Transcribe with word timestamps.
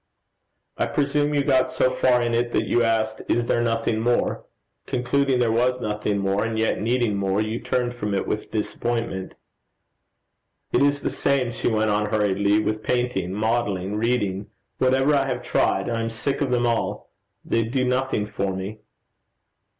'I 0.79 0.85
presume 0.87 1.35
you 1.35 1.43
got 1.43 1.69
so 1.69 1.91
far 1.91 2.23
in 2.23 2.33
it 2.33 2.53
that 2.53 2.65
you 2.65 2.81
asked, 2.81 3.21
"Is 3.29 3.45
there 3.45 3.61
nothing 3.61 3.99
more?" 3.99 4.45
Concluding 4.87 5.37
there 5.37 5.51
was 5.51 5.79
nothing 5.79 6.17
more, 6.17 6.43
and 6.43 6.57
yet 6.57 6.81
needing 6.81 7.15
more, 7.15 7.39
you 7.39 7.59
turned 7.59 7.93
from 7.93 8.15
it 8.15 8.25
with 8.25 8.49
disappointment?' 8.49 9.35
'It 10.73 10.81
is 10.81 11.01
the 11.01 11.11
same,' 11.11 11.51
she 11.51 11.67
went 11.67 11.91
on 11.91 12.07
hurriedly, 12.07 12.57
'with 12.57 12.81
painting, 12.81 13.31
modelling, 13.31 13.95
reading 13.95 14.47
whatever 14.79 15.13
I 15.13 15.27
have 15.27 15.43
tried. 15.43 15.87
I 15.87 16.01
am 16.01 16.09
sick 16.09 16.41
of 16.41 16.49
them 16.49 16.65
all. 16.65 17.11
They 17.45 17.61
do 17.63 17.85
nothing 17.85 18.25
for 18.25 18.55
me.' 18.55 18.79